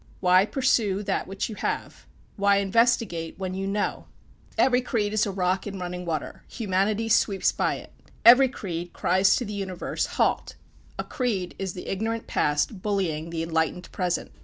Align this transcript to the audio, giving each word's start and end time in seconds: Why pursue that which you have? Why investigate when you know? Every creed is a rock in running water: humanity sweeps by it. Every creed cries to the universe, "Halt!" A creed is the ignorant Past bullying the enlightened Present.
Why 0.19 0.47
pursue 0.47 1.03
that 1.03 1.27
which 1.27 1.47
you 1.47 1.53
have? 1.53 2.07
Why 2.35 2.55
investigate 2.57 3.37
when 3.37 3.53
you 3.53 3.67
know? 3.67 4.07
Every 4.57 4.81
creed 4.81 5.13
is 5.13 5.27
a 5.27 5.31
rock 5.31 5.67
in 5.67 5.77
running 5.77 6.05
water: 6.05 6.43
humanity 6.47 7.07
sweeps 7.07 7.51
by 7.51 7.75
it. 7.75 7.93
Every 8.25 8.49
creed 8.49 8.93
cries 8.93 9.35
to 9.35 9.45
the 9.45 9.53
universe, 9.53 10.07
"Halt!" 10.17 10.55
A 10.97 11.03
creed 11.03 11.53
is 11.59 11.73
the 11.73 11.85
ignorant 11.87 12.25
Past 12.25 12.81
bullying 12.81 13.29
the 13.29 13.43
enlightened 13.43 13.91
Present. 13.91 14.31